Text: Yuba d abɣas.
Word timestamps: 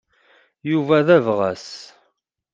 Yuba 0.71 0.97
d 1.07 1.07
abɣas. 1.17 1.67